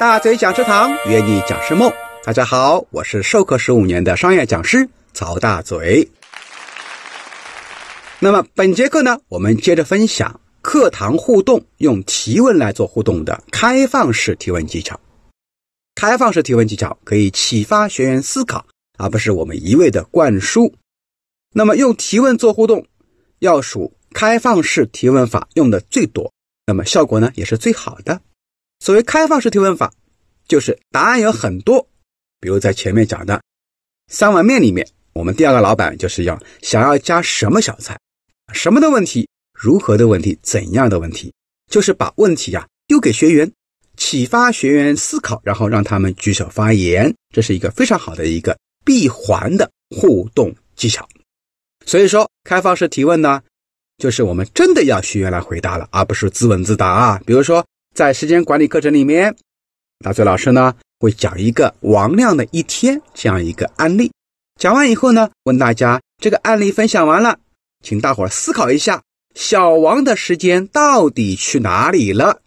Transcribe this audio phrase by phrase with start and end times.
[0.00, 1.92] 大嘴讲师堂约你讲师梦，
[2.24, 6.08] 大家好，我是授课十五年的商业讲师曹大嘴。
[8.18, 14.98] 那么本节课呢，我们接着分享课堂互动用提问来做互动的开放式提问技巧。
[15.94, 18.64] 开放式提问技巧可以启发学员思考，
[18.96, 20.74] 而不是我们一味的灌输。
[21.52, 22.86] 那么用提问做互动，
[23.40, 26.32] 要数开放式提问法用的最多，
[26.64, 28.18] 那么效果呢也是最好的。
[28.80, 29.92] 所谓开放式提问法，
[30.48, 31.86] 就是答案有很多。
[32.40, 33.38] 比如在前面讲的
[34.08, 37.98] 三碗面里面，我们第二个老板就是要想要加什么小菜，
[38.54, 41.30] 什么的问题，如何的问题，怎样的问题，
[41.70, 43.52] 就是把问题呀丢给学员，
[43.98, 51.06] 启发学员思考，然后让他们举手发言，这是一个非常好的一个闭环的互动技巧。
[51.84, 53.42] 所以说，开放式提问呢，
[53.98, 57.20] 就是我们真的要学员来回答了，而不是自问自答啊。
[57.26, 57.62] 比如说。
[57.94, 59.36] 在时间管理课程里面，
[59.98, 64.12] 大嘴老师呢会讲一个王亮的一天这样一个案例。
[64.58, 67.38] 讲完以后呢，问大家这个案例分享完了，
[67.82, 69.02] 请大伙思考一下，
[69.34, 72.40] 小王的时间到底去哪里了？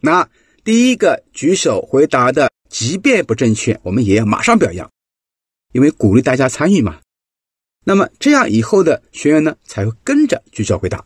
[0.00, 0.28] 那
[0.64, 4.90] 第一个举手回答的，即便不正确，我们也要马上表扬，
[5.72, 7.00] 因为鼓励大家参与嘛。
[7.84, 11.04] 那么这样以后的学员呢，才会跟着举手回答。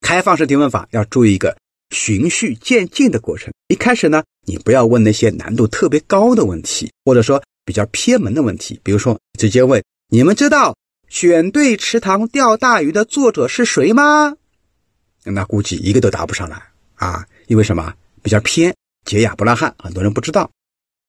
[0.00, 1.56] 开放式提问法要注意一个。
[1.92, 8.80] 循序渐进的过程，一开始呢，你不要问那些难度特别高的问题，或者说比较偏门的问题。
[8.82, 10.72] 比如说，直接问：你们知道
[11.08, 14.34] 《选对池塘钓大鱼》的作者是谁吗？
[15.24, 16.60] 那估计一个都答不上来
[16.94, 17.24] 啊！
[17.46, 17.94] 因为什么？
[18.22, 20.50] 比较偏，解雅不拉汉，很多人不知道。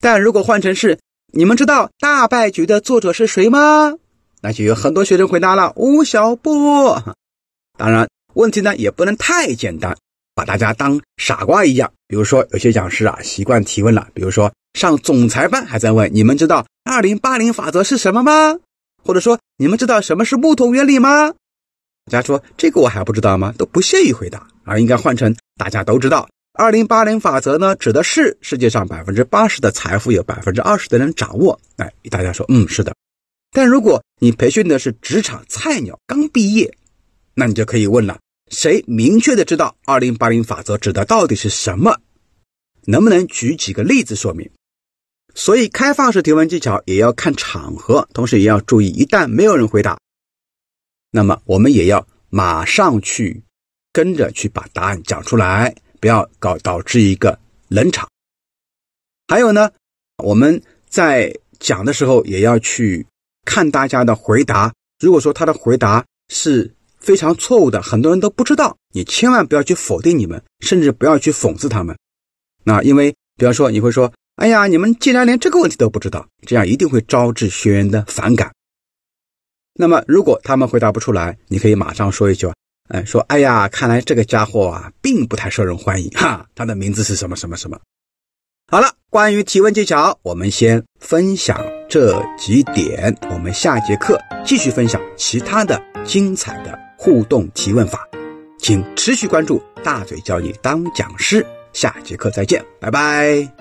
[0.00, 0.98] 但如果换成是：
[1.32, 3.96] 你们知道《大败局》的作者是谁吗？
[4.40, 7.02] 那就有很多学生回答了：吴晓波。
[7.76, 9.96] 当然，问题呢也不能太简单。
[10.38, 18.56] 把大家当傻瓜一样，比如说有些讲师啊习惯提问了，比如说上总裁班还在问你们知道二零八零法则是什么吗？
[19.02, 21.30] 或者说你们知道什么是木桶原理吗？
[22.08, 23.52] 大家说这个我还不知道吗？
[23.58, 31.58] 都不屑于回答，而应该换成大家都知道二零八零法则呢，指的是世界上百分之八十的财富有百分之二十的人掌握。
[31.78, 32.94] 哎，大家说嗯是的，
[33.50, 36.72] 但如果你培训的是职场菜鸟刚毕业，
[37.34, 38.16] 那你就可以问了。
[38.50, 42.00] 谁明确的知道二零八零法则指的到底是什么？
[42.86, 44.50] 能不能举几个例子说明？
[45.34, 49.98] 所以开放式提问技巧也要看场合，同时也要注意，一旦没有人回答，
[51.10, 53.42] 那么我们也要马上去
[53.92, 57.38] 跟着去把答案讲出来，不要搞导致一个
[57.68, 58.08] 冷场。
[59.28, 59.70] 还有呢，
[60.16, 63.06] 我们在讲的时候也要去
[63.44, 66.74] 看大家的回答，如果说他的回答是。
[67.08, 68.76] 非常错误的，很多人都不知道。
[68.92, 71.96] 你千万不要去否定你们，甚至不要去讽刺他们。
[72.64, 78.52] 那因为，比方说，你会说：“哎呀，你们竟然连这个问题都不知道。”这样一定会招致学员的反感。
[79.72, 82.46] 那么，如果他们回答不出来，你可以马上说一句
[82.92, 86.46] ：“哎，说，哎呀，看来这个家伙啊，并不太受人欢迎哈。
[86.54, 87.80] 他的名字是什么什么什么。”
[88.70, 91.58] 好了，关于提问技巧，我们先分享
[91.88, 93.16] 这几点。
[93.30, 96.87] 我们下节课继续分享其他的精彩的。
[96.98, 98.06] 互动提问法，
[98.58, 101.46] 请持续关注大嘴教你当讲师。
[101.72, 103.57] 下节课再见，拜拜。